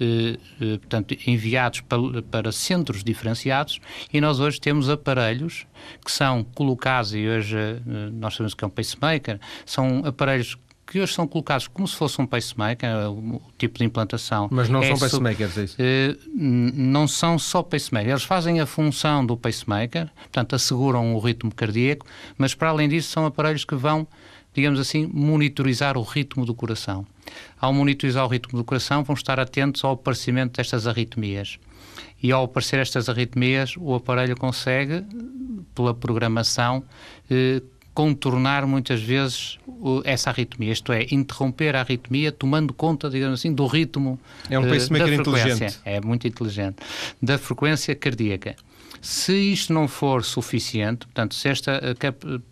[0.00, 3.78] eh, eh portanto, enviados para, para, centros diferenciados
[4.12, 5.66] e nós hoje temos aparelhos
[6.04, 7.80] que são colocados, e hoje eh,
[8.12, 10.56] nós sabemos que é um pacemaker, são aparelhos
[10.92, 14.46] que hoje são colocados como se fosse um pacemaker, é o tipo de implantação.
[14.50, 15.76] Mas não é são pacemakers, é isso?
[15.80, 18.10] Uh, não são só pacemakers.
[18.10, 23.08] Eles fazem a função do pacemaker, portanto, asseguram o ritmo cardíaco, mas para além disso
[23.08, 24.06] são aparelhos que vão,
[24.52, 27.06] digamos assim, monitorizar o ritmo do coração.
[27.58, 31.58] Ao monitorizar o ritmo do coração, vão estar atentos ao aparecimento destas arritmias.
[32.22, 35.04] E ao aparecer estas arritmias, o aparelho consegue,
[35.74, 36.84] pela programação,
[37.30, 37.62] eh,
[37.94, 39.58] contornar muitas vezes
[40.04, 44.62] essa arritmia, isto é, interromper a arritmia tomando conta, digamos assim, do ritmo é um
[44.62, 45.14] uh, da frequência.
[45.14, 45.80] Inteligente.
[45.84, 46.76] É muito inteligente.
[47.20, 48.56] Da frequência cardíaca.
[49.04, 51.80] Se isto não for suficiente, portanto, se esta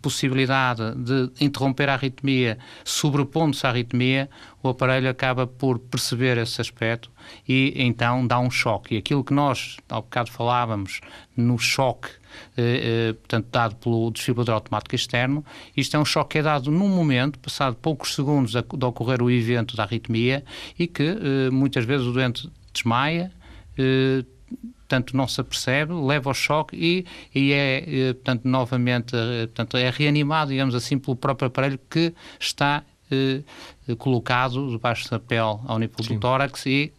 [0.01, 4.29] possibilidade de interromper a arritmia sobrepondo-se à arritmia,
[4.61, 7.09] o aparelho acaba por perceber esse aspecto
[7.47, 8.95] e então dá um choque.
[8.95, 10.99] E aquilo que nós, ao bocado falávamos,
[11.37, 12.09] no choque
[12.57, 15.45] eh, eh, portanto, dado pelo desfibrilador automático externo.
[15.75, 19.31] Isto é um choque que é dado num momento, passado poucos segundos de ocorrer o
[19.31, 20.43] evento da arritmia
[20.77, 23.31] e que eh, muitas vezes o doente desmaia,
[24.91, 30.51] portanto não se apercebe, leva ao choque e, e é, portanto, novamente, portanto, é reanimado,
[30.51, 32.83] digamos assim, pelo próprio aparelho que está
[33.97, 36.15] colocado debaixo da pele ao nível Sim.
[36.15, 36.93] do tórax e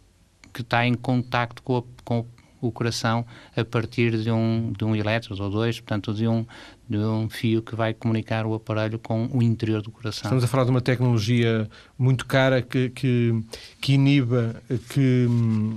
[0.53, 2.25] que está em contacto com, a, com
[2.61, 3.25] o coração
[3.55, 6.45] a partir de um, de um elétrodo ou dois, portanto, de um,
[6.87, 10.23] de um fio que vai comunicar o aparelho com o interior do coração.
[10.23, 13.33] Estamos a falar de uma tecnologia muito cara que, que,
[13.79, 14.55] que iniba,
[14.89, 15.27] que,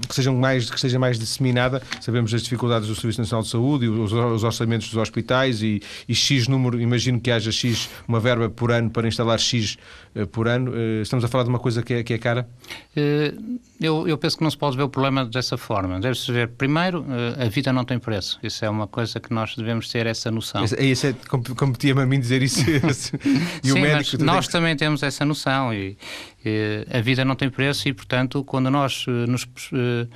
[0.09, 1.81] que, seja mais, que seja mais disseminada.
[2.01, 5.81] Sabemos as dificuldades do Serviço Nacional de Saúde e os, os orçamentos dos hospitais e,
[6.09, 9.79] e, X número, imagino que haja X, uma verba por ano para instalar X
[10.15, 10.73] uh, por ano.
[10.73, 12.49] Uh, estamos a falar de uma coisa que é, que é cara?
[12.97, 16.01] Uh, eu, eu penso que não se pode ver o problema dessa forma.
[16.01, 17.05] Deve-se ver, primeiro,
[17.39, 18.39] a vida não tem preço.
[18.43, 20.65] Isso é uma coisa que nós devemos ter essa noção.
[20.65, 21.15] Esse, esse é,
[21.55, 22.61] competia-me a mim dizer isso.
[23.63, 24.25] e Sim, o médico.
[24.25, 24.53] nós que...
[24.53, 25.97] também temos essa noção e,
[26.45, 30.09] e, a vida não tem preço e, portanto, quando nós eh, nos uh,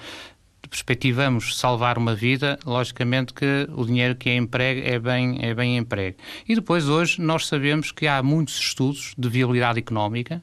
[0.68, 5.76] perspectivamos salvar uma vida, logicamente que o dinheiro que é emprego é bem, é bem
[5.76, 6.16] emprego.
[6.48, 10.40] E depois, hoje, nós sabemos que há muitos estudos de viabilidade económica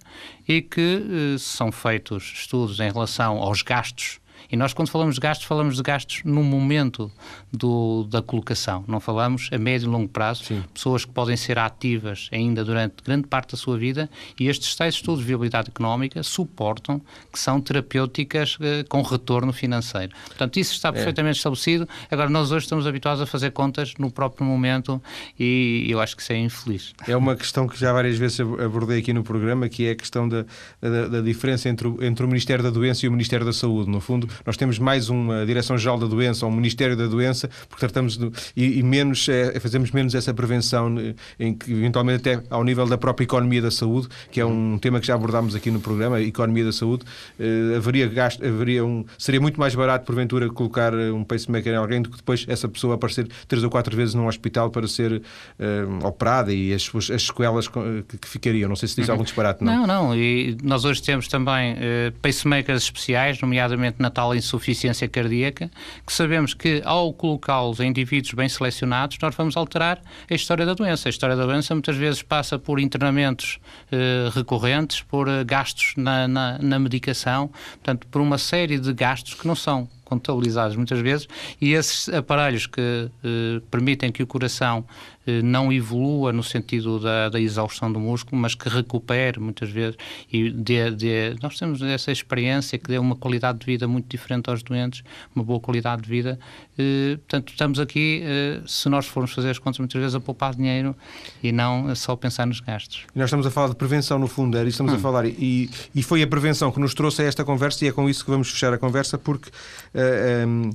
[0.48, 1.04] e que
[1.36, 4.20] uh, são feitos estudos em relação aos gastos
[4.52, 7.12] e nós, quando falamos de gastos, falamos de gastos no momento
[7.52, 8.84] do, da colocação.
[8.88, 10.44] Não falamos a médio e longo prazo.
[10.44, 10.64] Sim.
[10.74, 14.96] Pessoas que podem ser ativas ainda durante grande parte da sua vida e estes tais
[14.96, 20.14] estudos de viabilidade económica suportam que são terapêuticas eh, com retorno financeiro.
[20.28, 20.92] Portanto, isso está é.
[20.92, 21.40] perfeitamente é.
[21.40, 21.88] estabelecido.
[22.10, 25.02] Agora, nós hoje estamos habituados a fazer contas no próprio momento
[25.40, 26.94] e eu acho que isso é infeliz.
[27.08, 30.28] É uma questão que já várias vezes abordei aqui no programa, que é a questão
[30.28, 30.46] da,
[30.82, 33.90] da, da diferença entre o, entre o Ministério da Doença e o Ministério da Saúde.
[33.90, 37.80] No fundo, nós temos mais uma Direção-Geral da Doença ou um Ministério da Doença, porque
[37.80, 38.20] tratamos
[38.56, 42.86] e, e, menos, é, fazemos menos essa prevenção, eh, em que eventualmente até ao nível
[42.86, 46.18] da própria economia da saúde, que é um tema que já abordámos aqui no programa,
[46.18, 47.04] a economia da saúde,
[47.40, 51.78] eh, haveria gasto, haveria um, seria muito mais barato, porventura, colocar eh, um pacemaker em
[51.78, 55.22] alguém do que depois essa pessoa aparecer três ou quatro vezes num hospital para ser
[55.60, 58.70] eh, operada e as, as sequelas que, que, ficariam.
[58.70, 59.86] Não sei se diz algum disparate, não?
[59.86, 60.16] Não, não.
[60.16, 65.70] E nós hoje temos também eh, pacemakers especiais, nomeadamente na tal insuficiência cardíaca,
[66.04, 70.74] que sabemos que ao colocá-los em indivíduos bem selecionados, nós vamos alterar a história da
[70.74, 71.08] doença.
[71.08, 73.60] A história da doença muitas vezes passa por internamentos
[73.92, 79.36] eh, recorrentes, por eh, gastos na, na, na medicação, portanto, por uma série de gastos
[79.36, 81.28] que não são contabilizados muitas vezes,
[81.60, 84.86] e esses aparelhos que eh, permitem que o coração
[85.28, 89.98] eh, não evolua no sentido da, da, exaustão do músculo, mas que recupere muitas vezes
[90.32, 94.50] e dê, dê, nós temos essa experiência que dê uma qualidade de vida muito diferente
[94.50, 95.04] aos doentes,
[95.36, 96.40] uma boa qualidade de vida.
[96.78, 100.56] Eh, portanto, estamos aqui, eh, se nós formos fazer as contas, muitas vezes a poupar
[100.56, 100.96] dinheiro
[101.44, 103.06] e não só pensar nos gastos.
[103.14, 104.96] E nós estamos a falar de prevenção no fundo, era estamos hum.
[104.96, 107.92] a falar, e, e foi a prevenção que nos trouxe a esta conversa e é
[107.92, 109.50] com isso que vamos fechar a conversa, porque.
[109.98, 110.70] Uh, um,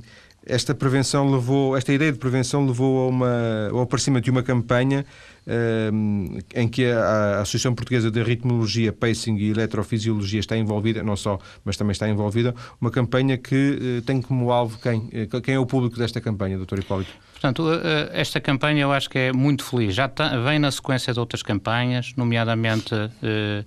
[0.45, 5.05] esta prevenção levou, esta ideia de prevenção levou a uma, ao aparecimento de uma campanha
[5.93, 11.15] um, em que a, a, Associação Portuguesa de Ritmologia, Pacing e Eletrofisiologia está envolvida, não
[11.15, 15.09] só, mas também está envolvida, uma campanha que uh, tem como alvo quem?
[15.31, 16.79] Uh, quem é o público desta campanha, Dr.
[16.79, 17.11] Hipólito?
[17.43, 17.67] Portanto,
[18.13, 19.93] esta campanha eu acho que é muito feliz.
[19.93, 20.09] Já
[20.45, 23.65] vem na sequência de outras campanhas, nomeadamente eh,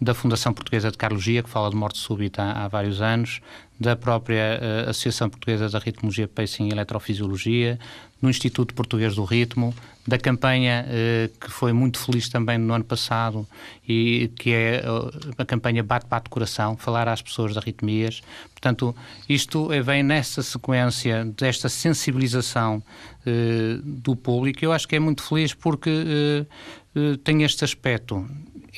[0.00, 3.42] da Fundação Portuguesa de Cardiologia, que fala de morte súbita há, há vários anos,
[3.78, 7.78] da própria uh, Associação Portuguesa da Ritmologia, Pacing e Eletrofisiologia,
[8.20, 9.72] no Instituto Português do Ritmo,
[10.06, 13.46] da campanha uh, que foi muito feliz também no ano passado
[13.86, 18.20] e que é uh, a campanha Bate Bate Coração, falar às pessoas de arritmias.
[18.52, 18.94] Portanto,
[19.28, 22.82] isto vem nessa sequência desta sensibilização
[23.84, 24.64] do público.
[24.64, 26.46] Eu acho que é muito feliz porque
[27.24, 28.26] tem este aspecto.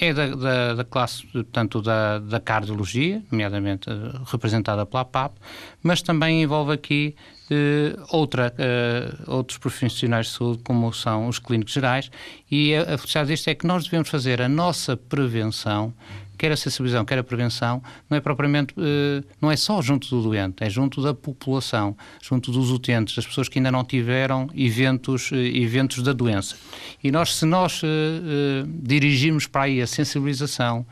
[0.01, 5.37] É da, da, da, classe, portanto, da, da cardiologia, nomeadamente uh, representada pela PAP,
[5.83, 7.15] mas também envolve aqui
[7.51, 12.11] uh, outra, uh, outros profissionais de saúde, como são os clínicos gerais,
[12.51, 15.93] e a, a felicidade disto é que nós devemos fazer a nossa prevenção
[16.41, 20.23] quer a sensibilização, quer a prevenção, não é propriamente, eh, não é só junto do
[20.23, 25.31] doente, é junto da população, junto dos utentes, das pessoas que ainda não tiveram eventos,
[25.33, 26.57] eh, eventos da doença.
[27.05, 30.87] E nós, se nós eh, dirigirmos para aí a sensibilização,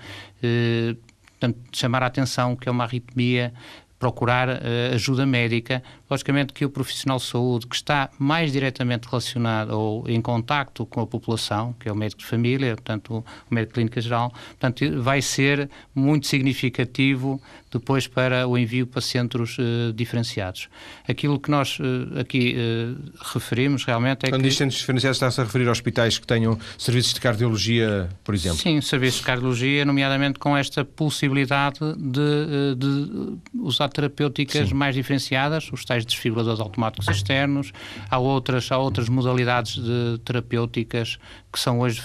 [1.30, 3.54] portanto, chamar a atenção que é uma arritmia,
[3.98, 4.60] procurar
[4.92, 10.20] ajuda médica, logicamente que o profissional de saúde que está mais diretamente relacionado ou em
[10.20, 14.00] contacto com a população, que é o médico de família, portanto, o médico de clínica
[14.00, 17.40] geral, portanto, vai ser muito significativo
[17.70, 20.68] depois para o envio para centros uh, diferenciados.
[21.06, 24.48] Aquilo que nós uh, aqui uh, referimos realmente é Quando que...
[24.48, 28.58] diz centros diferenciados está-se a referir a hospitais que tenham serviços de cardiologia, por exemplo?
[28.58, 34.74] Sim, serviços de cardiologia, nomeadamente com esta possibilidade de, de usar terapêuticas Sim.
[34.74, 37.72] mais diferenciadas, os tais desfibriladores automáticos externos,
[38.10, 41.18] há outras, há outras modalidades de terapêuticas
[41.52, 42.02] que são hoje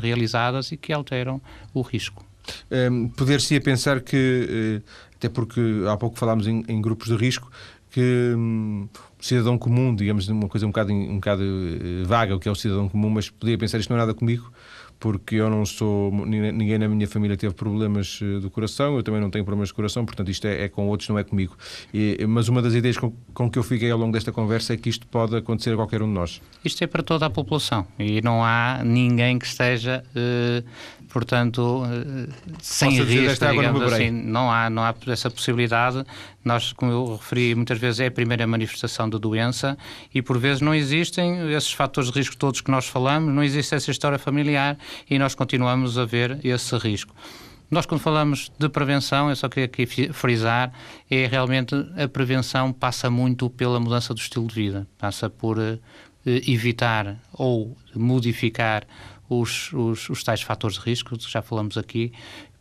[0.00, 1.40] realizadas e que alteram
[1.74, 2.24] o risco.
[2.70, 7.50] Um, Poder-se pensar que, eh, até porque há pouco falámos em, em grupos de risco,
[7.90, 12.40] que um, o cidadão comum, digamos, uma coisa um bocado, um bocado eh, vaga, o
[12.40, 14.52] que é o cidadão comum, mas podia pensar isto não é nada comigo,
[14.98, 16.10] porque eu não sou.
[16.26, 19.74] Ninguém na minha família teve problemas eh, do coração, eu também não tenho problemas de
[19.74, 21.56] coração, portanto isto é, é com outros, não é comigo.
[21.92, 24.76] E, mas uma das ideias com, com, que eu fiquei ao longo desta conversa é
[24.76, 26.40] que isto pode acontecer a qualquer um de nós.
[26.64, 30.02] Isto é para toda a população e não há ninguém que esteja.
[30.14, 30.66] Uh,
[31.08, 36.04] portanto, uh, sem risco, digamos assim, não há, não há essa possibilidade.
[36.44, 39.76] Nós, como eu referi, muitas vezes é a primeira manifestação da doença
[40.14, 43.74] e por vezes não existem esses fatores de risco todos que nós falamos, não existe
[43.74, 44.78] essa história familiar
[45.08, 47.14] e nós continuamos a ver esse risco.
[47.70, 50.72] Nós, quando falamos de prevenção, eu só queria aqui frisar,
[51.10, 55.78] é realmente a prevenção passa muito pela mudança do estilo de vida, passa por uh,
[56.24, 58.86] evitar ou modificar
[59.28, 62.12] os, os, os tais fatores de risco, que já falamos aqui,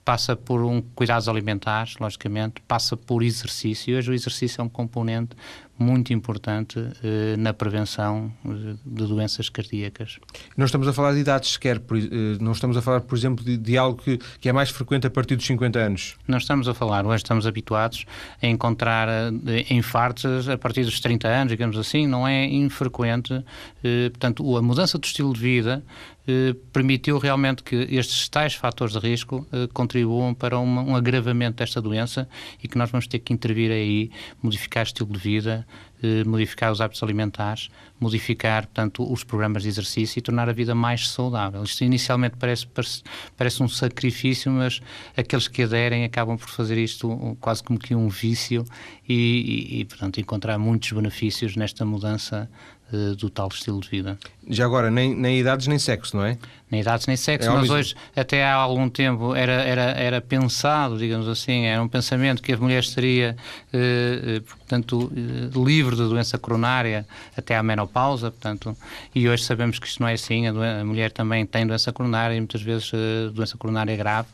[0.07, 3.91] passa por um cuidados alimentares, logicamente, passa por exercício.
[3.91, 5.35] E hoje o exercício é um componente
[5.77, 10.17] muito importante eh, na prevenção eh, de doenças cardíacas.
[10.55, 12.09] Não estamos a falar de idades sequer, por, eh,
[12.39, 15.09] não estamos a falar, por exemplo, de, de, algo que, que é mais frequente a
[15.09, 16.15] partir dos 50 anos.
[16.25, 18.05] Não estamos a falar, hoje estamos habituados
[18.41, 23.43] a encontrar eh, infartos a partir dos 30 anos, digamos assim, não é infrequente.
[23.83, 25.83] Eh, portanto, a mudança do estilo de vida
[26.27, 31.81] eh, permitiu realmente que estes tais fatores de risco contribuam para uma, um agravamento desta
[31.81, 32.27] doença
[32.61, 34.11] e que nós vamos ter que intervir aí,
[34.41, 35.65] modificar o estilo de vida,
[36.03, 37.69] eh, modificar os hábitos alimentares,
[37.99, 41.63] modificar, portanto, os programas de exercício e tornar a vida mais saudável.
[41.63, 43.01] Isto inicialmente parece, parece,
[43.35, 44.79] parece um sacrifício, mas
[45.15, 48.63] aqueles que aderem acabam por fazer isto quase como que um vício
[49.09, 52.47] e, e, e portanto, encontrar muitos benefícios nesta mudança
[52.91, 54.17] uh, do tal estilo de vida.
[54.49, 56.37] Já agora, nem, nem idades nem sexo, não é?
[56.69, 60.97] Nem idades nem sexo, é mas hoje, até há algum tempo, era, era, era pensado,
[60.97, 63.37] digamos assim, era um pensamento que a mulher estaria,
[63.73, 68.75] uh, portanto, uh, livre da doença coronária até à menopausa, portanto,
[69.15, 72.35] e hoje sabemos que isto não é assim, a, a mulher também tem doença coronária
[72.35, 72.91] e muitas vezes
[73.33, 74.27] doença coronária grave,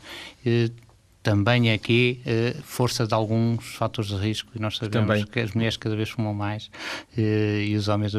[1.23, 5.25] também aqui eh, força de alguns fatores de risco e nós sabemos também.
[5.25, 6.69] que as mulheres cada vez fumam mais
[7.17, 8.11] eh, e os homens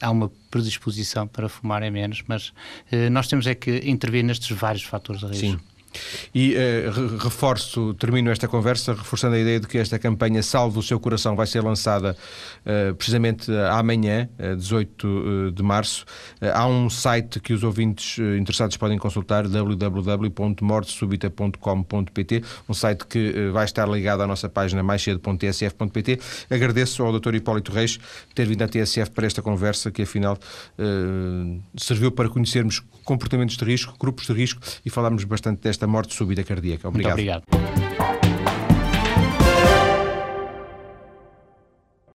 [0.00, 2.54] há uma predisposição para fumarem menos, mas
[2.90, 5.60] eh, nós temos é que intervir nestes vários fatores de risco.
[5.60, 5.75] Sim.
[6.34, 10.82] E uh, reforço, termino esta conversa reforçando a ideia de que esta campanha Salve o
[10.82, 12.14] Seu Coração vai ser lançada
[12.64, 16.04] uh, precisamente amanhã, uh, 18 de março.
[16.54, 23.88] há um site que os ouvintes interessados podem consultar, www.mortesubita.com.pt, um site que vai estar
[23.88, 26.18] ligado à nossa página maiscedo.tsf.pt.
[26.50, 27.36] Agradeço ao Dr.
[27.36, 27.98] Hipólito Reis
[28.34, 30.38] ter vindo à TSF para esta conversa que afinal
[31.76, 36.44] serviu para conhecermos comportamentos de risco, grupos de risco e falarmos bastante desta morte súbita
[36.44, 36.88] cardíaca.
[36.88, 37.16] Obrigado.
[37.16, 37.95] Muito obrigado.